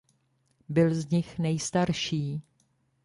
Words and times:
Byl 0.69 0.95
z 0.95 1.09
nich 1.09 1.39
nejstarší. 1.39 2.41